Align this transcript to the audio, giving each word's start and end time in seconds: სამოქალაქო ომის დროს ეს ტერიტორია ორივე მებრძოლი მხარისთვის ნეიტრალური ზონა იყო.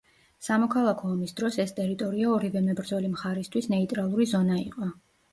სამოქალაქო 0.45 1.09
ომის 1.15 1.33
დროს 1.39 1.57
ეს 1.63 1.73
ტერიტორია 1.79 2.31
ორივე 2.37 2.63
მებრძოლი 2.69 3.11
მხარისთვის 3.11 3.67
ნეიტრალური 3.75 4.27
ზონა 4.33 4.57
იყო. 4.63 4.89